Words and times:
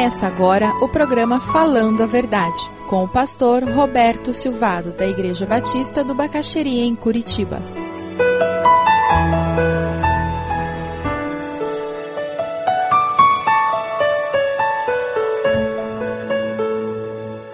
Começa 0.00 0.26
agora 0.26 0.72
o 0.80 0.88
programa 0.88 1.38
Falando 1.38 2.02
a 2.02 2.06
Verdade, 2.06 2.58
com 2.88 3.04
o 3.04 3.08
pastor 3.08 3.62
Roberto 3.64 4.32
Silvado, 4.32 4.92
da 4.92 5.06
Igreja 5.06 5.44
Batista 5.44 6.02
do 6.02 6.14
Bacaxeria, 6.14 6.86
em 6.86 6.96
Curitiba. 6.96 7.60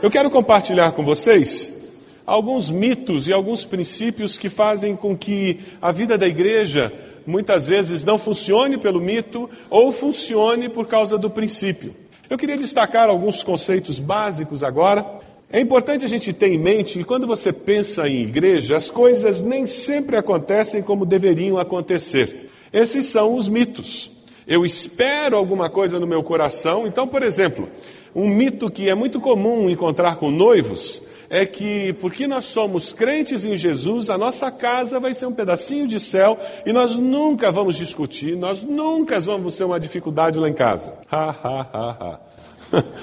Eu 0.01 0.09
quero 0.09 0.31
compartilhar 0.31 0.93
com 0.93 1.05
vocês 1.05 2.01
alguns 2.25 2.71
mitos 2.71 3.27
e 3.27 3.33
alguns 3.33 3.65
princípios 3.65 4.39
que 4.39 4.49
fazem 4.49 4.95
com 4.95 5.19
que 5.19 5.63
a 5.83 5.91
vida 5.91 6.17
da 6.17 6.29
igreja 6.29 6.93
muitas 7.27 7.67
vezes 7.67 8.05
não 8.05 8.21
funcione 8.21 8.79
pelo 8.79 9.01
mito 9.01 9.51
ou 9.69 9.91
funcione 9.91 10.69
por 10.69 10.87
causa 10.87 11.19
do 11.19 11.29
princípio. 11.29 12.06
Eu 12.29 12.37
queria 12.37 12.57
destacar 12.57 13.09
alguns 13.09 13.45
conceitos 13.45 14.01
básicos 14.01 14.63
agora. 14.65 15.07
É 15.51 15.61
importante 15.61 16.05
a 16.05 16.09
gente 16.09 16.33
ter 16.33 16.49
em 16.49 16.59
mente 16.59 16.99
que 16.99 17.05
quando 17.05 17.27
você 17.27 17.53
pensa 17.53 18.09
em 18.09 18.23
igreja, 18.23 18.77
as 18.77 18.91
coisas 18.91 19.43
nem 19.43 19.65
sempre 19.65 20.17
acontecem 20.17 20.83
como 20.83 21.07
deveriam 21.07 21.57
acontecer. 21.57 22.51
Esses 22.73 23.07
são 23.07 23.37
os 23.37 23.49
mitos. 23.49 24.11
Eu 24.45 24.67
espero 24.67 25.37
alguma 25.37 25.71
coisa 25.71 26.01
no 26.01 26.07
meu 26.07 26.23
coração. 26.23 26.85
Então, 26.85 27.07
por 27.07 27.23
exemplo, 27.23 27.69
um 28.13 28.29
mito 28.29 28.71
que 28.71 28.89
é 28.89 28.95
muito 28.95 29.21
comum 29.21 29.71
encontrar 29.71 30.17
com 30.17 30.31
noivos 30.31 31.03
é 31.29 31.45
que, 31.45 31.93
porque 31.95 32.27
nós 32.27 32.47
somos 32.47 32.93
crentes 32.93 33.45
em 33.45 33.57
Jesus, 33.57 34.11
a 34.11 34.19
nossa 34.19 34.51
casa 34.51 35.01
vai 35.01 35.15
ser 35.15 35.27
um 35.27 35.33
pedacinho 35.33 35.87
de 35.87 35.99
céu 35.99 36.39
e 36.65 36.73
nós 36.73 36.95
nunca 36.95 37.51
vamos 37.51 37.77
discutir, 37.77 38.37
nós 38.37 38.63
nunca 38.63 39.21
vamos 39.21 39.57
ter 39.57 39.65
uma 39.65 39.81
dificuldade 39.81 40.39
lá 40.39 40.49
em 40.49 40.55
casa. 40.55 40.93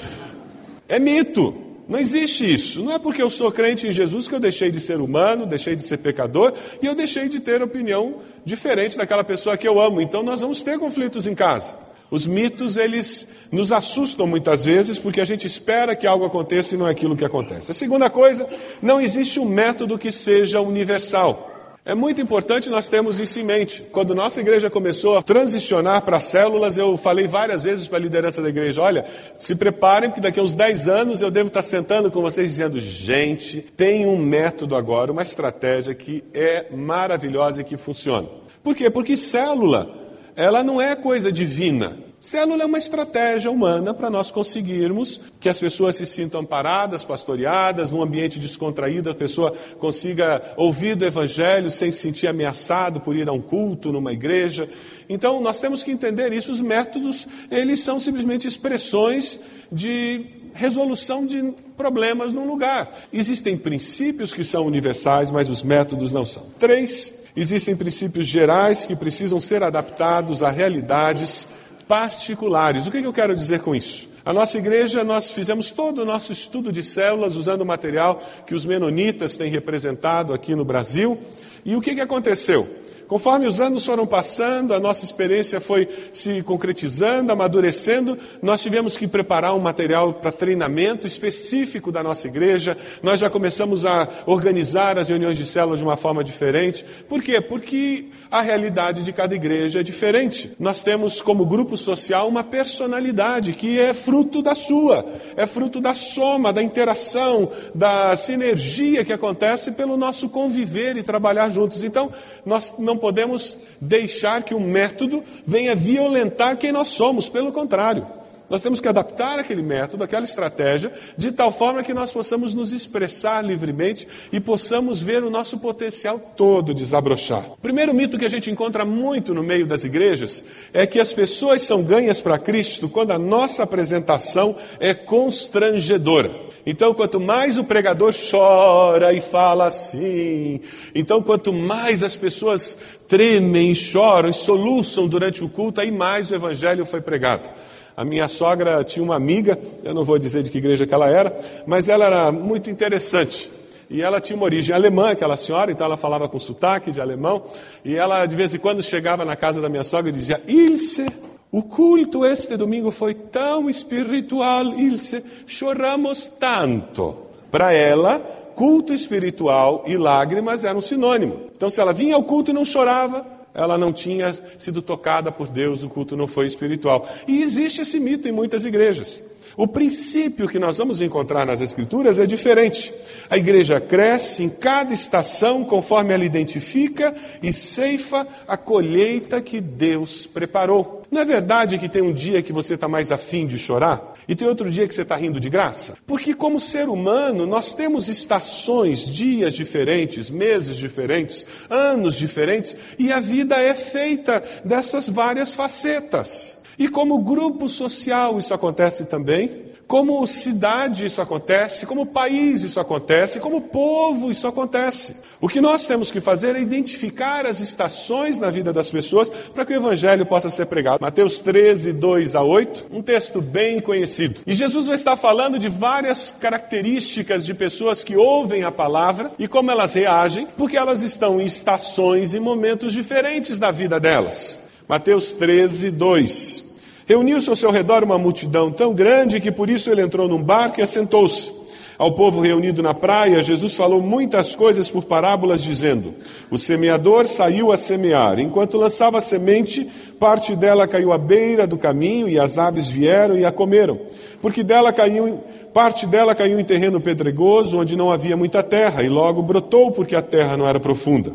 É 0.85 0.99
mito. 0.99 1.55
Não 1.87 1.99
existe 1.99 2.51
isso. 2.51 2.83
Não 2.83 2.93
é 2.93 2.99
porque 2.99 3.21
eu 3.21 3.29
sou 3.29 3.51
crente 3.51 3.87
em 3.87 3.91
Jesus 3.91 4.27
que 4.27 4.35
eu 4.35 4.39
deixei 4.39 4.71
de 4.71 4.79
ser 4.79 5.01
humano, 5.01 5.45
deixei 5.45 5.75
de 5.75 5.83
ser 5.83 5.97
pecador 5.97 6.53
e 6.81 6.85
eu 6.85 6.95
deixei 6.95 7.27
de 7.27 7.39
ter 7.39 7.61
opinião 7.61 8.17
diferente 8.45 8.97
daquela 8.97 9.23
pessoa 9.23 9.57
que 9.57 9.67
eu 9.67 9.79
amo. 9.79 10.01
Então 10.01 10.23
nós 10.23 10.41
vamos 10.41 10.61
ter 10.61 10.77
conflitos 10.79 11.27
em 11.27 11.35
casa. 11.35 11.75
Os 12.13 12.27
mitos, 12.27 12.77
eles 12.77 13.27
nos 13.51 13.71
assustam 13.71 14.27
muitas 14.27 14.63
vezes 14.63 14.99
porque 14.99 15.19
a 15.19 15.25
gente 15.25 15.47
espera 15.47 15.95
que 15.95 16.05
algo 16.05 16.23
aconteça 16.23 16.75
e 16.75 16.77
não 16.77 16.87
é 16.87 16.91
aquilo 16.91 17.17
que 17.17 17.25
acontece. 17.25 17.71
A 17.71 17.73
segunda 17.73 18.07
coisa, 18.07 18.47
não 18.83 19.01
existe 19.01 19.39
um 19.39 19.45
método 19.45 19.97
que 19.97 20.11
seja 20.11 20.61
universal. 20.61 21.49
É 21.83 21.95
muito 21.95 22.21
importante 22.21 22.69
nós 22.69 22.87
termos 22.87 23.19
isso 23.19 23.39
em 23.39 23.43
mente. 23.43 23.81
Quando 23.91 24.13
nossa 24.13 24.39
igreja 24.39 24.69
começou 24.69 25.17
a 25.17 25.23
transicionar 25.23 26.03
para 26.03 26.19
células, 26.19 26.77
eu 26.77 26.95
falei 26.97 27.25
várias 27.25 27.63
vezes 27.63 27.87
para 27.87 27.97
a 27.97 28.01
liderança 28.01 28.43
da 28.43 28.49
igreja: 28.49 28.79
olha, 28.79 29.05
se 29.35 29.55
preparem, 29.55 30.11
porque 30.11 30.21
daqui 30.21 30.39
a 30.39 30.43
uns 30.43 30.53
10 30.53 30.87
anos 30.87 31.19
eu 31.19 31.31
devo 31.31 31.47
estar 31.47 31.63
sentando 31.63 32.11
com 32.11 32.21
vocês 32.21 32.47
dizendo: 32.47 32.79
gente, 32.79 33.59
tem 33.75 34.05
um 34.05 34.19
método 34.19 34.75
agora, 34.75 35.11
uma 35.11 35.23
estratégia 35.23 35.95
que 35.95 36.23
é 36.31 36.67
maravilhosa 36.71 37.61
e 37.61 37.63
que 37.63 37.75
funciona. 37.75 38.27
Por 38.63 38.75
quê? 38.75 38.91
Porque 38.91 39.17
célula 39.17 40.02
ela 40.35 40.63
não 40.63 40.81
é 40.81 40.95
coisa 40.95 41.31
divina. 41.31 41.97
Célula 42.23 42.63
é 42.63 42.65
uma 42.65 42.77
estratégia 42.77 43.51
humana 43.51 43.93
para 43.93 44.09
nós 44.09 44.31
conseguirmos 44.31 45.19
que 45.41 45.49
as 45.49 45.59
pessoas 45.59 45.97
se 45.97 46.05
sintam 46.05 46.39
amparadas, 46.39 47.03
pastoreadas, 47.03 47.91
num 47.91 48.01
ambiente 48.01 48.39
descontraído, 48.39 49.09
a 49.09 49.13
pessoa 49.13 49.53
consiga 49.77 50.41
ouvir 50.55 50.95
do 50.95 51.05
Evangelho 51.05 51.69
sem 51.69 51.91
se 51.91 51.99
sentir 51.99 52.27
ameaçado 52.27 53.01
por 53.01 53.13
ir 53.17 53.27
a 53.27 53.33
um 53.33 53.41
culto, 53.41 53.91
numa 53.91 54.13
igreja. 54.13 54.69
Então, 55.09 55.41
nós 55.41 55.59
temos 55.59 55.83
que 55.83 55.91
entender 55.91 56.31
isso. 56.31 56.49
Os 56.49 56.61
métodos, 56.61 57.27
eles 57.51 57.81
são 57.81 57.99
simplesmente 57.99 58.47
expressões 58.47 59.37
de 59.69 60.42
resolução 60.53 61.25
de 61.25 61.53
problemas 61.75 62.31
num 62.31 62.45
lugar. 62.45 62.91
Existem 63.11 63.57
princípios 63.57 64.33
que 64.33 64.43
são 64.43 64.65
universais, 64.65 65.31
mas 65.31 65.49
os 65.49 65.63
métodos 65.63 66.11
não 66.11 66.25
são. 66.25 66.43
Três 66.59 67.23
Existem 67.35 67.75
princípios 67.75 68.27
gerais 68.27 68.85
que 68.85 68.95
precisam 68.95 69.41
ser 69.41 69.63
adaptados 69.63 70.43
a 70.43 70.51
realidades 70.51 71.47
particulares. 71.87 72.85
O 72.85 72.91
que 72.91 72.99
eu 72.99 73.13
quero 73.13 73.35
dizer 73.35 73.59
com 73.59 73.73
isso? 73.73 74.07
A 74.23 74.31
nossa 74.31 74.57
igreja, 74.57 75.03
nós 75.03 75.31
fizemos 75.31 75.71
todo 75.71 76.03
o 76.03 76.05
nosso 76.05 76.31
estudo 76.31 76.71
de 76.71 76.83
células 76.83 77.35
usando 77.35 77.61
o 77.61 77.65
material 77.65 78.21
que 78.45 78.53
os 78.53 78.63
menonitas 78.63 79.35
têm 79.35 79.49
representado 79.49 80.31
aqui 80.31 80.53
no 80.53 80.63
Brasil. 80.63 81.19
E 81.65 81.75
o 81.75 81.81
que, 81.81 81.95
que 81.95 82.01
aconteceu? 82.01 82.69
Conforme 83.07 83.45
os 83.45 83.59
anos 83.59 83.85
foram 83.85 84.05
passando, 84.05 84.73
a 84.73 84.79
nossa 84.79 85.05
experiência 85.05 85.59
foi 85.59 85.87
se 86.11 86.41
concretizando, 86.43 87.31
amadurecendo, 87.31 88.17
nós 88.41 88.61
tivemos 88.61 88.97
que 88.97 89.07
preparar 89.07 89.55
um 89.55 89.59
material 89.59 90.13
para 90.13 90.31
treinamento 90.31 91.05
específico 91.05 91.91
da 91.91 92.01
nossa 92.01 92.27
igreja. 92.27 92.77
Nós 93.01 93.19
já 93.19 93.29
começamos 93.29 93.85
a 93.85 94.07
organizar 94.25 94.97
as 94.97 95.09
reuniões 95.09 95.37
de 95.37 95.45
células 95.45 95.79
de 95.79 95.85
uma 95.85 95.97
forma 95.97 96.23
diferente. 96.23 96.85
Por 97.07 97.21
quê? 97.21 97.39
Porque 97.41 98.07
a 98.31 98.41
realidade 98.41 99.03
de 99.03 99.13
cada 99.13 99.35
igreja 99.35 99.81
é 99.81 99.83
diferente. 99.83 100.51
Nós 100.57 100.81
temos 100.81 101.21
como 101.21 101.45
grupo 101.45 101.77
social 101.77 102.27
uma 102.27 102.43
personalidade 102.43 103.53
que 103.53 103.79
é 103.79 103.93
fruto 103.93 104.41
da 104.41 104.55
sua, 104.55 105.05
é 105.35 105.45
fruto 105.45 105.79
da 105.79 105.93
soma, 105.93 106.51
da 106.51 106.63
interação, 106.63 107.51
da 107.75 108.15
sinergia 108.17 109.05
que 109.05 109.13
acontece 109.13 109.71
pelo 109.73 109.97
nosso 109.97 110.29
conviver 110.29 110.97
e 110.97 111.03
trabalhar 111.03 111.49
juntos. 111.49 111.83
Então, 111.83 112.11
nós 112.45 112.73
não 112.79 112.97
podemos 113.03 113.57
deixar 113.81 114.43
que 114.43 114.55
um 114.55 114.61
método 114.61 115.21
venha 115.45 115.75
violentar 115.75 116.55
quem 116.55 116.71
nós 116.71 116.87
somos, 116.87 117.27
pelo 117.27 117.51
contrário. 117.51 118.07
Nós 118.49 118.61
temos 118.61 118.79
que 118.79 118.87
adaptar 118.87 119.37
aquele 119.39 119.61
método, 119.61 120.05
aquela 120.05 120.23
estratégia, 120.23 120.89
de 121.17 121.33
tal 121.33 121.51
forma 121.51 121.83
que 121.83 121.93
nós 121.93 122.13
possamos 122.13 122.53
nos 122.53 122.71
expressar 122.71 123.43
livremente 123.43 124.07
e 124.31 124.39
possamos 124.39 125.01
ver 125.01 125.21
o 125.21 125.29
nosso 125.29 125.57
potencial 125.57 126.17
todo 126.17 126.73
desabrochar. 126.73 127.43
O 127.51 127.57
primeiro 127.57 127.93
mito 127.93 128.17
que 128.17 128.23
a 128.23 128.29
gente 128.29 128.49
encontra 128.49 128.85
muito 128.85 129.33
no 129.33 129.43
meio 129.43 129.67
das 129.67 129.83
igrejas 129.83 130.41
é 130.71 130.87
que 130.87 130.97
as 130.97 131.11
pessoas 131.11 131.61
são 131.63 131.83
ganhas 131.83 132.21
para 132.21 132.39
Cristo 132.39 132.87
quando 132.87 133.11
a 133.11 133.19
nossa 133.19 133.63
apresentação 133.63 134.55
é 134.79 134.93
constrangedora. 134.93 136.52
Então, 136.65 136.93
quanto 136.93 137.19
mais 137.19 137.57
o 137.57 137.63
pregador 137.63 138.13
chora 138.31 139.11
e 139.11 139.19
fala 139.19 139.65
assim, 139.65 140.61
então, 140.95 141.21
quanto 141.21 141.51
mais 141.51 142.01
as 142.03 142.15
pessoas 142.15 142.77
tremem, 143.07 143.75
choram 143.75 144.29
e 144.29 144.33
soluçam 144.33 145.07
durante 145.07 145.43
o 145.43 145.49
culto, 145.49 145.81
aí 145.81 145.91
mais 145.91 146.31
o 146.31 146.35
evangelho 146.35 146.85
foi 146.85 147.01
pregado. 147.01 147.49
A 147.97 148.05
minha 148.05 148.29
sogra 148.29 148.83
tinha 148.83 149.03
uma 149.03 149.15
amiga, 149.15 149.59
eu 149.83 149.93
não 149.93 150.05
vou 150.05 150.17
dizer 150.17 150.41
de 150.41 150.49
que 150.49 150.57
igreja 150.57 150.87
que 150.87 150.93
ela 150.93 151.09
era, 151.09 151.37
mas 151.67 151.89
ela 151.89 152.05
era 152.05 152.31
muito 152.31 152.69
interessante. 152.69 153.51
E 153.89 154.01
ela 154.01 154.19
tinha 154.21 154.35
uma 154.35 154.45
origem 154.45 154.73
alemã, 154.73 155.11
aquela 155.11 155.37
senhora, 155.37 155.71
então 155.71 155.85
ela 155.85 155.97
falava 155.97 156.27
com 156.27 156.39
sotaque 156.39 156.91
de 156.91 156.99
alemão. 156.99 157.43
E 157.85 157.95
ela, 157.95 158.25
de 158.25 158.35
vez 158.35 158.55
em 158.55 158.57
quando, 158.57 158.81
chegava 158.81 159.23
na 159.23 159.35
casa 159.35 159.61
da 159.61 159.69
minha 159.69 159.83
sogra 159.83 160.09
e 160.09 160.13
dizia: 160.13 160.41
Ilse, 160.47 161.05
o 161.53 161.61
culto 161.61 162.25
este 162.25 162.57
domingo 162.57 162.89
foi 162.89 163.13
tão 163.13 163.69
espiritual, 163.69 164.73
Ilse, 164.73 165.23
choramos 165.45 166.25
tanto. 166.25 167.15
Para 167.51 167.71
ela, 167.71 168.17
culto 168.55 168.91
espiritual 168.91 169.83
e 169.85 169.95
lágrimas 169.95 170.63
eram 170.63 170.81
sinônimo. 170.81 171.51
Então, 171.55 171.69
se 171.69 171.79
ela 171.79 171.93
vinha 171.93 172.15
ao 172.15 172.23
culto 172.23 172.49
e 172.49 172.55
não 172.55 172.65
chorava, 172.65 173.23
ela 173.53 173.77
não 173.77 173.93
tinha 173.93 174.35
sido 174.57 174.81
tocada 174.81 175.31
por 175.31 175.47
Deus, 175.47 175.83
o 175.83 175.89
culto 175.89 176.17
não 176.17 176.25
foi 176.27 176.47
espiritual. 176.47 177.07
E 177.27 177.43
existe 177.43 177.81
esse 177.81 177.99
mito 177.99 178.27
em 178.27 178.31
muitas 178.31 178.65
igrejas. 178.65 179.23
O 179.55 179.67
princípio 179.67 180.47
que 180.47 180.57
nós 180.57 180.79
vamos 180.79 180.99
encontrar 180.99 181.45
nas 181.45 181.61
Escrituras 181.61 182.17
é 182.17 182.25
diferente. 182.25 182.91
A 183.29 183.37
igreja 183.37 183.79
cresce 183.79 184.43
em 184.43 184.49
cada 184.49 184.93
estação 184.93 185.63
conforme 185.63 186.13
ela 186.13 186.25
identifica 186.25 187.13
e 187.41 187.53
ceifa 187.53 188.27
a 188.47 188.57
colheita 188.57 189.41
que 189.41 189.61
Deus 189.61 190.25
preparou. 190.25 191.03
Não 191.11 191.21
é 191.21 191.25
verdade 191.25 191.77
que 191.77 191.87
tem 191.87 192.01
um 192.01 192.13
dia 192.13 192.41
que 192.41 192.51
você 192.51 192.73
está 192.73 192.87
mais 192.87 193.11
afim 193.11 193.45
de 193.45 193.59
chorar? 193.59 194.13
E 194.27 194.35
tem 194.35 194.47
outro 194.47 194.71
dia 194.71 194.87
que 194.87 194.95
você 194.95 195.03
está 195.03 195.15
rindo 195.15 195.39
de 195.39 195.49
graça? 195.49 195.97
Porque, 196.07 196.33
como 196.33 196.59
ser 196.59 196.89
humano, 196.89 197.45
nós 197.45 197.75
temos 197.75 198.07
estações, 198.07 199.05
dias 199.05 199.53
diferentes, 199.53 200.31
meses 200.31 200.75
diferentes, 200.77 201.45
anos 201.69 202.17
diferentes, 202.17 202.75
e 202.97 203.11
a 203.11 203.19
vida 203.19 203.61
é 203.61 203.75
feita 203.75 204.41
dessas 204.65 205.07
várias 205.07 205.53
facetas. 205.53 206.62
E 206.77 206.87
como 206.87 207.21
grupo 207.21 207.69
social 207.69 208.39
isso 208.39 208.53
acontece 208.53 209.05
também, 209.05 209.73
como 209.87 210.25
cidade 210.25 211.05
isso 211.05 211.21
acontece, 211.21 211.85
como 211.85 212.05
país 212.05 212.63
isso 212.63 212.79
acontece, 212.79 213.39
como 213.39 213.61
povo 213.61 214.31
isso 214.31 214.47
acontece. 214.47 215.17
O 215.39 215.47
que 215.47 215.61
nós 215.61 215.85
temos 215.85 216.09
que 216.09 216.19
fazer 216.19 216.55
é 216.55 216.61
identificar 216.61 217.45
as 217.45 217.59
estações 217.59 218.39
na 218.39 218.49
vida 218.49 218.71
das 218.71 218.89
pessoas 218.89 219.29
para 219.29 219.65
que 219.65 219.73
o 219.73 219.75
evangelho 219.75 220.25
possa 220.25 220.49
ser 220.49 220.65
pregado. 220.65 221.01
Mateus 221.01 221.39
13, 221.39 221.93
2 221.93 222.33
a 222.33 222.41
8, 222.41 222.87
um 222.91 223.01
texto 223.01 223.41
bem 223.41 223.79
conhecido. 223.79 224.39
E 224.47 224.53
Jesus 224.53 224.87
vai 224.87 224.95
estar 224.95 225.17
falando 225.17 225.59
de 225.59 225.69
várias 225.69 226.31
características 226.31 227.45
de 227.45 227.53
pessoas 227.53 228.03
que 228.03 228.15
ouvem 228.15 228.63
a 228.63 228.71
palavra 228.71 229.31
e 229.37 229.47
como 229.47 229.69
elas 229.69 229.93
reagem, 229.93 230.47
porque 230.57 230.77
elas 230.77 231.03
estão 231.03 231.39
em 231.41 231.45
estações 231.45 232.33
e 232.33 232.39
momentos 232.39 232.93
diferentes 232.93 233.59
da 233.59 233.69
vida 233.69 233.99
delas. 233.99 234.62
Mateus 234.93 235.31
13, 235.31 235.89
2. 235.89 236.65
Reuniu-se 237.07 237.49
ao 237.49 237.55
seu 237.55 237.71
redor 237.71 238.03
uma 238.03 238.19
multidão 238.19 238.69
tão 238.69 238.93
grande 238.93 239.41
que 239.41 239.51
por 239.51 239.67
isso 239.67 239.89
ele 239.89 240.03
entrou 240.03 240.27
num 240.27 240.43
barco 240.43 240.79
e 240.79 240.83
assentou-se. 240.83 241.51
Ao 241.97 242.11
povo 242.11 242.39
reunido 242.39 242.83
na 242.83 242.93
praia, 242.93 243.41
Jesus 243.41 243.75
falou 243.75 244.03
muitas 244.03 244.55
coisas 244.55 244.91
por 244.91 245.05
parábolas, 245.05 245.63
dizendo: 245.63 246.13
O 246.51 246.59
semeador 246.59 247.25
saiu 247.25 247.71
a 247.71 247.75
semear. 247.75 248.39
Enquanto 248.39 248.77
lançava 248.77 249.17
a 249.17 249.21
semente, 249.21 249.89
parte 250.19 250.55
dela 250.55 250.87
caiu 250.87 251.11
à 251.11 251.17
beira 251.17 251.65
do 251.65 251.75
caminho 251.75 252.29
e 252.29 252.37
as 252.37 252.59
aves 252.59 252.87
vieram 252.87 253.35
e 253.35 253.43
a 253.43 253.51
comeram. 253.51 253.99
Porque 254.43 254.61
dela 254.61 254.93
caiu, 254.93 255.43
parte 255.73 256.05
dela 256.05 256.35
caiu 256.35 256.59
em 256.59 256.63
terreno 256.63 257.01
pedregoso, 257.01 257.79
onde 257.79 257.95
não 257.95 258.11
havia 258.11 258.37
muita 258.37 258.61
terra, 258.61 259.01
e 259.01 259.09
logo 259.09 259.41
brotou 259.41 259.91
porque 259.91 260.15
a 260.15 260.21
terra 260.21 260.55
não 260.55 260.67
era 260.67 260.79
profunda. 260.79 261.33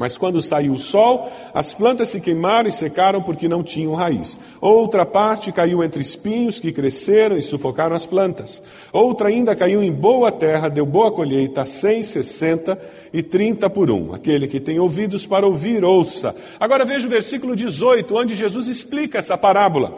Mas 0.00 0.16
quando 0.16 0.40
saiu 0.40 0.72
o 0.72 0.78
sol, 0.78 1.30
as 1.52 1.74
plantas 1.74 2.08
se 2.08 2.22
queimaram 2.22 2.70
e 2.70 2.72
secaram 2.72 3.20
porque 3.20 3.46
não 3.46 3.62
tinham 3.62 3.92
raiz. 3.92 4.38
Outra 4.58 5.04
parte 5.04 5.52
caiu 5.52 5.84
entre 5.84 6.00
espinhos 6.00 6.58
que 6.58 6.72
cresceram 6.72 7.36
e 7.36 7.42
sufocaram 7.42 7.94
as 7.94 8.06
plantas. 8.06 8.62
Outra 8.94 9.28
ainda 9.28 9.54
caiu 9.54 9.82
em 9.82 9.92
boa 9.92 10.32
terra, 10.32 10.70
deu 10.70 10.86
boa 10.86 11.12
colheita, 11.12 11.66
cem, 11.66 12.02
sessenta 12.02 12.80
e 13.12 13.22
trinta 13.22 13.68
por 13.68 13.90
um. 13.90 14.14
Aquele 14.14 14.48
que 14.48 14.58
tem 14.58 14.78
ouvidos 14.78 15.26
para 15.26 15.46
ouvir, 15.46 15.84
ouça. 15.84 16.34
Agora 16.58 16.86
veja 16.86 17.06
o 17.06 17.10
versículo 17.10 17.54
18, 17.54 18.16
onde 18.16 18.34
Jesus 18.34 18.68
explica 18.68 19.18
essa 19.18 19.36
parábola. 19.36 19.94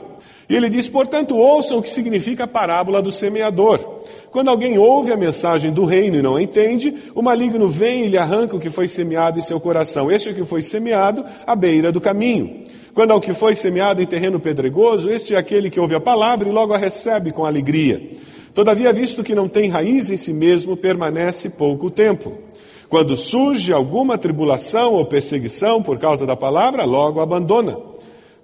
E 0.49 0.57
ele 0.57 0.69
diz: 0.69 0.89
Portanto, 0.89 1.37
ouçam 1.37 1.79
o 1.79 1.83
que 1.83 1.91
significa 1.91 2.43
a 2.43 2.49
parábola 2.49 3.01
do 3.01 3.13
semeador. 3.13 4.01
Quando 4.33 4.49
alguém 4.49 4.79
ouve 4.79 5.13
a 5.13 5.17
mensagem 5.17 5.71
do 5.71 5.85
reino 5.85 6.17
e 6.17 6.23
não 6.23 6.41
entende, 6.41 6.95
o 7.15 7.21
maligno 7.21 7.69
vem 7.69 8.07
e 8.07 8.09
lhe 8.09 8.17
arranca 8.17 8.57
o 8.57 8.59
que 8.59 8.71
foi 8.71 8.89
semeado 8.89 9.39
em 9.39 9.43
seu 9.43 9.61
coração. 9.61 10.11
Este 10.11 10.31
é 10.31 10.33
o 10.33 10.35
que 10.35 10.45
foi 10.47 10.63
semeado 10.63 11.23
à 11.47 11.55
beira 11.55 11.93
do 11.93 12.01
caminho. 12.01 12.63
Quando 12.95 13.11
ao 13.11 13.21
que 13.21 13.35
foi 13.35 13.55
semeado 13.55 14.01
em 14.01 14.07
terreno 14.07 14.41
pedregoso, 14.41 15.11
este 15.11 15.35
é 15.35 15.37
aquele 15.37 15.69
que 15.69 15.79
ouve 15.79 15.95
a 15.95 16.01
palavra 16.01 16.49
e 16.49 16.51
logo 16.51 16.73
a 16.73 16.79
recebe 16.79 17.31
com 17.31 17.45
alegria. 17.45 18.01
Todavia, 18.55 18.91
visto 18.91 19.23
que 19.23 19.35
não 19.35 19.49
tem 19.49 19.69
raiz 19.69 20.11
em 20.11 20.17
si 20.17 20.33
mesmo, 20.33 20.79
permanece 20.79 21.51
pouco 21.51 21.91
tempo. 21.91 22.33
Quando 22.89 23.19
surge 23.19 23.71
alguma 23.71 24.17
tribulação 24.17 24.95
ou 24.95 25.05
perseguição 25.05 25.83
por 25.83 25.99
causa 25.99 26.25
da 26.25 26.35
palavra, 26.35 26.87
logo 26.87 27.21
abandona. 27.21 27.92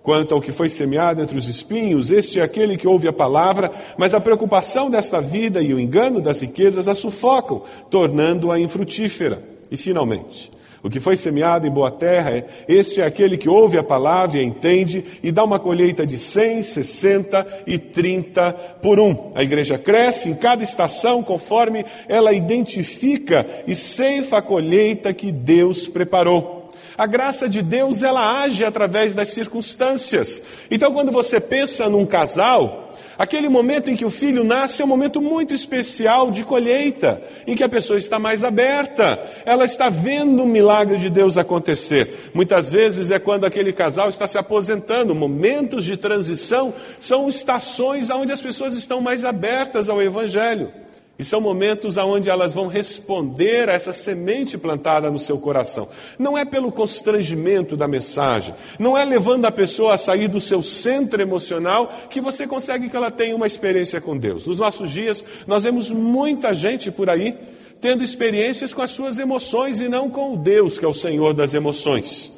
Quanto 0.09 0.35
ao 0.35 0.41
que 0.41 0.53
foi 0.53 0.71
semeado 0.71 1.21
entre 1.21 1.37
os 1.37 1.47
espinhos, 1.49 2.11
este 2.11 2.41
é 2.41 2.43
aquele 2.43 2.79
que 2.79 2.89
ouve 2.89 3.07
a 3.07 3.13
palavra, 3.13 3.71
mas 3.99 4.15
a 4.15 4.21
preocupação 4.21 4.91
desta 4.91 5.21
vida 5.21 5.61
e 5.61 5.75
o 5.75 5.79
engano 5.79 6.19
das 6.19 6.41
riquezas 6.41 6.89
a 6.89 6.95
sufocam, 6.95 7.63
tornando-a 7.91 8.59
infrutífera. 8.59 9.39
E 9.71 9.77
finalmente, 9.77 10.51
o 10.83 10.89
que 10.89 10.99
foi 10.99 11.15
semeado 11.15 11.67
em 11.67 11.71
boa 11.71 11.91
terra, 11.91 12.43
este 12.67 13.03
é 13.03 13.05
aquele 13.05 13.37
que 13.37 13.51
ouve 13.51 13.77
a 13.77 13.83
palavra 13.83 14.39
e 14.39 14.41
a 14.41 14.45
entende 14.45 15.05
e 15.23 15.31
dá 15.31 15.45
uma 15.45 15.59
colheita 15.59 16.07
de 16.07 16.17
100, 16.17 16.63
60 16.63 17.65
e 17.67 17.77
30 17.77 18.53
por 18.81 18.99
um. 18.99 19.31
A 19.35 19.43
igreja 19.43 19.77
cresce 19.77 20.31
em 20.31 20.37
cada 20.37 20.63
estação 20.63 21.23
conforme 21.23 21.85
ela 22.09 22.33
identifica 22.33 23.45
e 23.67 23.75
ceifa 23.75 24.39
a 24.39 24.43
colheita 24.43 25.13
que 25.13 25.31
Deus 25.31 25.87
preparou. 25.87 26.58
A 26.99 27.07
graça 27.07 27.49
de 27.49 27.63
Deus, 27.63 28.03
ela 28.03 28.41
age 28.43 28.65
através 28.65 29.15
das 29.15 29.29
circunstâncias. 29.29 30.43
Então, 30.69 30.93
quando 30.93 31.13
você 31.13 31.39
pensa 31.39 31.89
num 31.89 32.05
casal, 32.05 32.93
aquele 33.17 33.49
momento 33.49 33.89
em 33.89 33.95
que 33.95 34.05
o 34.05 34.11
filho 34.11 34.43
nasce 34.43 34.83
é 34.83 34.85
um 34.85 34.89
momento 34.89 35.23
muito 35.23 35.55
especial 35.55 36.33
de 36.33 36.43
colheita, 36.43 37.23
em 37.47 37.55
que 37.55 37.63
a 37.63 37.69
pessoa 37.69 38.01
está 38.01 38.19
mais 38.19 38.43
aberta, 38.43 39.17
ela 39.47 39.65
está 39.65 39.89
vendo 39.89 40.43
o 40.43 40.47
milagre 40.49 40.99
de 40.99 41.09
Deus 41.09 41.39
acontecer. 41.39 42.33
Muitas 42.35 42.73
vezes 42.73 43.13
é 43.13 43.21
quando 43.21 43.47
aquele 43.47 43.73
casal 43.73 44.09
está 44.09 44.27
se 44.27 44.37
aposentando, 44.37 45.15
momentos 45.15 45.85
de 45.85 45.97
transição 45.97 46.75
são 46.99 47.29
estações 47.29 48.11
onde 48.11 48.33
as 48.33 48.43
pessoas 48.43 48.75
estão 48.75 49.01
mais 49.01 49.25
abertas 49.25 49.89
ao 49.89 50.03
Evangelho. 50.03 50.73
E 51.19 51.25
são 51.25 51.41
momentos 51.41 51.97
onde 51.97 52.31
elas 52.31 52.55
vão 52.55 52.69
responder 52.69 53.69
a 53.69 53.73
essa 53.73 53.93
semente 53.93 54.57
plantada 54.57 55.11
no 55.11 55.19
seu 55.19 55.37
coração. 55.37 55.89
Não 56.17 56.39
é 56.39 56.45
pelo 56.45 56.71
constrangimento 56.71 57.77
da 57.77 57.89
mensagem, 57.89 58.55
não 58.79 58.97
é 58.97 59.05
levando 59.05 59.45
a 59.45 59.51
pessoa 59.51 59.95
a 59.95 59.99
sair 59.99 60.29
do 60.29 60.41
seu 60.41 60.63
centro 60.63 61.21
emocional 61.21 61.93
que 62.09 62.21
você 62.21 62.47
consegue 62.47 62.89
que 62.89 62.97
ela 62.97 63.11
tenha 63.11 63.35
uma 63.35 63.49
experiência 63.49 64.01
com 64.01 64.17
Deus. 64.17 64.47
Nos 64.47 64.59
nossos 64.59 64.93
dias, 64.93 65.25
nós 65.45 65.65
vemos 65.65 65.91
muita 65.91 66.55
gente 66.55 66.89
por 66.89 67.11
aí 67.11 67.37
tendo 67.81 68.05
experiências 68.05 68.73
com 68.73 68.83
as 68.83 68.93
suas 68.93 69.19
emoções 69.19 69.81
e 69.81 69.89
não 69.89 70.09
com 70.09 70.35
o 70.35 70.37
Deus 70.37 70.79
que 70.79 70.85
é 70.85 70.89
o 70.89 70.95
Senhor 70.95 71.35
das 71.35 71.53
emoções. 71.53 72.31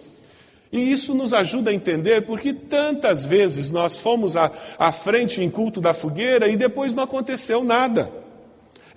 E 0.72 0.90
isso 0.90 1.14
nos 1.14 1.34
ajuda 1.34 1.70
a 1.70 1.74
entender 1.74 2.22
porque 2.22 2.54
tantas 2.54 3.24
vezes 3.26 3.70
nós 3.70 3.98
fomos 3.98 4.36
à, 4.36 4.50
à 4.78 4.90
frente 4.90 5.42
em 5.42 5.50
culto 5.50 5.82
da 5.82 5.92
fogueira 5.92 6.48
e 6.48 6.56
depois 6.56 6.94
não 6.94 7.04
aconteceu 7.04 7.62
nada. 7.62 8.19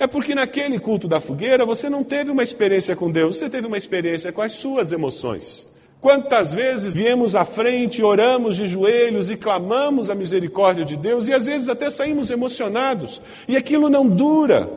É 0.04 0.08
porque 0.08 0.36
naquele 0.36 0.80
culto 0.80 1.08
da 1.08 1.22
fogueira 1.22 1.66
você 1.66 1.90
não 1.90 2.04
teve 2.04 2.30
uma 2.30 2.44
experiência 2.44 2.94
com 2.94 3.10
Deus, 3.10 3.38
você 3.38 3.50
teve 3.50 3.68
uma 3.68 3.78
experiência 3.78 4.34
com 4.34 4.42
as 4.42 4.52
suas 4.52 4.92
emoções. 4.92 5.66
Quantas 6.02 6.52
vezes 6.52 6.94
viemos 6.94 7.38
à 7.38 7.46
frente, 7.46 8.04
oramos 8.04 8.58
de 8.58 8.68
joelhos 8.68 9.30
e 9.30 9.38
clamamos 9.38 10.10
a 10.10 10.16
misericórdia 10.16 10.84
de 10.84 10.98
Deus 10.98 11.30
e 11.30 11.34
às 11.34 11.46
vezes 11.46 11.70
até 11.70 11.90
saímos 11.90 12.30
emocionados 12.30 13.22
e 13.48 13.56
aquilo 13.56 13.90
não 13.90 14.10
dura. 14.10 14.70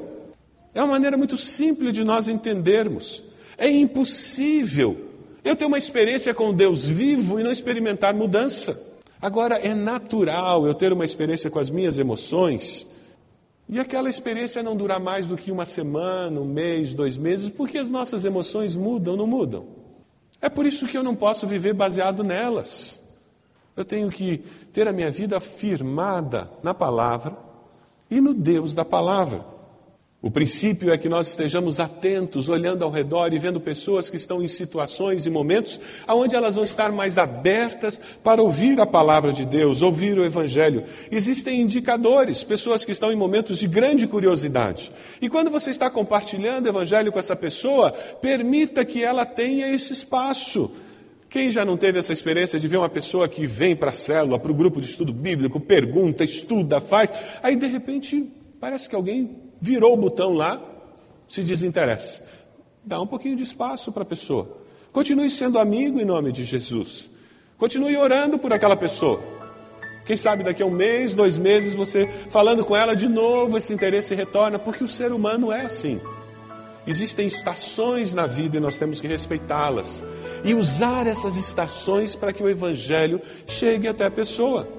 É 0.73 0.81
uma 0.81 0.93
maneira 0.93 1.17
muito 1.17 1.37
simples 1.37 1.93
de 1.93 2.05
nós 2.05 2.29
entendermos. 2.29 3.25
É 3.59 3.69
impossível 3.69 4.97
eu 5.45 5.57
ter 5.57 5.65
uma 5.65 5.77
experiência 5.77 6.33
com 6.33 6.55
Deus 6.55 6.87
vivo 6.87 7.41
e 7.41 7.43
não 7.43 7.51
experimentar 7.51 8.15
mudança. 8.15 8.95
Agora, 9.21 9.57
é 9.57 9.75
natural 9.75 10.69
eu 10.69 10.73
ter 10.73 10.93
uma 10.93 11.05
experiência 11.05 11.51
com 11.51 11.59
as 11.59 11.69
minhas 11.69 11.99
emoções 11.99 12.87
e 13.69 13.81
aquela 13.81 14.09
experiência 14.09 14.63
não 14.63 14.77
durar 14.77 15.01
mais 15.01 15.27
do 15.27 15.37
que 15.37 15.51
uma 15.51 15.67
semana, 15.67 16.41
um 16.41 16.45
mês, 16.45 16.93
dois 16.93 17.17
meses, 17.17 17.49
porque 17.49 17.79
as 17.79 17.91
nossas 17.91 18.25
emoções 18.25 18.77
mudam, 18.77 19.17
não 19.17 19.27
mudam. 19.27 19.67
É 20.41 20.49
por 20.49 20.67
isso 20.67 20.87
que 20.87 20.97
eu 20.97 21.03
não 21.03 21.15
posso 21.15 21.47
viver 21.47 21.73
baseado 21.73 22.23
nelas. 22.23 23.01
Eu 23.77 23.85
tenho 23.85 24.09
que 24.09 24.39
ter 24.73 24.87
a 24.87 24.93
minha 24.93 25.11
vida 25.11 25.41
firmada 25.41 26.51
na 26.63 26.73
palavra 26.73 27.37
e 28.11 28.21
no 28.21 28.33
Deus 28.33 28.73
da 28.73 28.85
palavra. 28.85 29.45
O 30.23 30.31
princípio 30.31 30.91
é 30.91 30.97
que 30.97 31.11
nós 31.11 31.29
estejamos 31.29 31.79
atentos, 31.79 32.49
olhando 32.49 32.83
ao 32.83 32.91
redor 32.91 33.35
e 33.35 33.39
vendo 33.39 33.61
pessoas 33.61 34.09
que 34.09 34.17
estão 34.17 34.43
em 34.43 34.49
situações 34.49 35.27
e 35.27 35.31
momentos 35.31 35.79
onde 36.09 36.35
elas 36.35 36.55
vão 36.55 36.65
estar 36.65 36.91
mais 36.91 37.19
abertas 37.19 38.01
para 38.25 38.43
ouvir 38.43 38.81
a 38.81 38.87
palavra 38.87 39.31
de 39.31 39.45
Deus, 39.45 39.83
ouvir 39.83 40.19
o 40.19 40.25
Evangelho. 40.25 40.85
Existem 41.11 41.61
indicadores, 41.61 42.43
pessoas 42.43 42.83
que 42.83 42.93
estão 42.93 43.13
em 43.13 43.17
momentos 43.17 43.59
de 43.59 43.69
grande 43.69 44.07
curiosidade. 44.07 44.91
E 45.21 45.29
quando 45.29 45.51
você 45.51 45.69
está 45.69 45.91
compartilhando 45.91 46.65
o 46.65 46.71
Evangelho 46.71 47.13
com 47.13 47.19
essa 47.19 47.37
pessoa, 47.37 47.93
permita 47.93 48.87
que 48.87 49.05
ela 49.05 49.27
tenha 49.27 49.73
esse 49.73 49.93
espaço. 49.93 50.75
Quem 51.29 51.51
já 51.51 51.63
não 51.63 51.77
teve 51.77 51.99
essa 51.99 52.15
experiência 52.15 52.59
de 52.59 52.67
ver 52.67 52.79
uma 52.79 52.89
pessoa 52.89 53.29
que 53.29 53.47
vem 53.47 53.77
para 53.77 53.91
a 53.91 53.95
célula, 53.95 54.39
para 54.39 54.51
o 54.51 54.55
grupo 54.55 54.81
de 54.81 54.89
estudo 54.89 55.13
bíblico, 55.13 55.61
pergunta, 55.61 56.25
estuda, 56.25 56.81
faz, 56.81 57.13
aí 57.43 57.55
de 57.55 57.67
repente 57.67 58.33
parece 58.59 58.89
que 58.89 58.97
alguém 58.97 59.46
virou 59.67 59.95
o 59.95 59.97
botão 59.97 60.33
lá, 60.33 60.63
se 61.27 61.43
desinteressa. 61.43 62.23
Dá 62.85 63.01
um 63.03 63.07
pouquinho 63.07 63.37
de 63.37 63.43
espaço 63.43 63.91
para 63.91 64.05
a 64.05 64.07
pessoa. 64.07 64.59
Continue 64.93 65.29
sendo 65.29 65.59
amigo 65.59 66.01
em 66.01 66.05
nome 66.05 66.31
de 66.31 66.45
Jesus. 66.45 67.11
Continue 67.59 67.97
orando 67.97 68.39
por 68.39 68.53
aquela 68.53 68.77
pessoa. 68.77 69.21
Quem 70.07 70.17
sabe 70.17 70.45
daqui 70.45 70.63
a 70.63 70.67
um 70.67 70.71
mês, 70.71 71.17
dois 71.17 71.37
meses, 71.37 71.75
você 71.75 72.07
falando 72.29 72.65
com 72.65 72.77
ela 72.77 72.95
de 72.95 73.09
novo, 73.09 73.59
esse 73.59 73.75
interesse 73.75 74.15
retorna, 74.15 74.57
porque 74.57 74.85
o 74.85 74.89
ser 74.89 75.11
humano 75.13 75.51
é 75.51 75.63
assim. 75.63 76.01
Existem 76.87 77.27
estações 77.27 78.15
na 78.15 78.29
vida 78.29 78.59
e 78.59 78.61
nós 78.61 78.79
temos 78.79 79.01
que 79.01 79.09
respeitá-las. 79.09 80.05
E 80.45 80.55
usar 80.55 81.09
essas 81.09 81.37
estações 81.37 82.15
para 82.15 82.33
que 82.33 82.41
o 82.41 82.49
Evangelho 82.49 83.21
chegue 83.49 83.89
até 83.89 84.05
a 84.05 84.11
pessoa. 84.13 84.76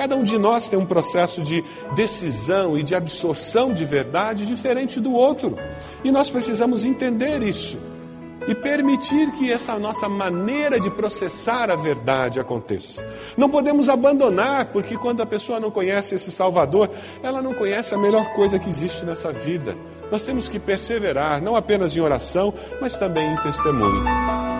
Cada 0.00 0.16
um 0.16 0.24
de 0.24 0.38
nós 0.38 0.66
tem 0.66 0.78
um 0.78 0.86
processo 0.86 1.42
de 1.42 1.62
decisão 1.94 2.78
e 2.78 2.82
de 2.82 2.94
absorção 2.94 3.70
de 3.70 3.84
verdade 3.84 4.46
diferente 4.46 4.98
do 4.98 5.12
outro. 5.12 5.58
E 6.02 6.10
nós 6.10 6.30
precisamos 6.30 6.86
entender 6.86 7.42
isso 7.42 7.76
e 8.48 8.54
permitir 8.54 9.30
que 9.32 9.52
essa 9.52 9.78
nossa 9.78 10.08
maneira 10.08 10.80
de 10.80 10.88
processar 10.88 11.70
a 11.70 11.76
verdade 11.76 12.40
aconteça. 12.40 13.06
Não 13.36 13.50
podemos 13.50 13.90
abandonar, 13.90 14.72
porque 14.72 14.96
quando 14.96 15.20
a 15.20 15.26
pessoa 15.26 15.60
não 15.60 15.70
conhece 15.70 16.14
esse 16.14 16.32
Salvador, 16.32 16.88
ela 17.22 17.42
não 17.42 17.52
conhece 17.52 17.94
a 17.94 17.98
melhor 17.98 18.32
coisa 18.32 18.58
que 18.58 18.70
existe 18.70 19.04
nessa 19.04 19.30
vida. 19.30 19.76
Nós 20.10 20.24
temos 20.24 20.48
que 20.48 20.58
perseverar, 20.58 21.42
não 21.42 21.56
apenas 21.56 21.94
em 21.94 22.00
oração, 22.00 22.54
mas 22.80 22.96
também 22.96 23.34
em 23.34 23.36
testemunho. 23.42 24.59